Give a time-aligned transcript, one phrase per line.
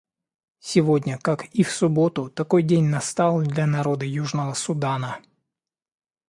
[0.61, 5.19] Сегодня, как и в субботу, такой день настал для народа Южного Судана.